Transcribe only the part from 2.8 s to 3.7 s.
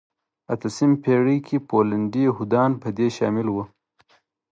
په دې شامل وو.